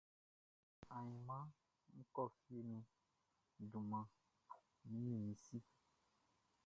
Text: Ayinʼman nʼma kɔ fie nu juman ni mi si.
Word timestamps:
Ayinʼman 0.95 1.43
nʼma 1.95 2.05
kɔ 2.13 2.23
fie 2.39 2.59
nu 2.69 2.79
juman 3.69 4.05
ni 4.91 4.99
mi 5.23 5.31
si. 5.43 5.57